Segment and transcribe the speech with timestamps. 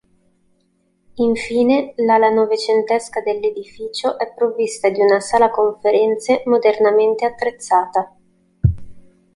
[1.17, 8.15] Infine l'ala novecentesca dell'edificio è provvista di una sala conferenze modernamente attrezzata.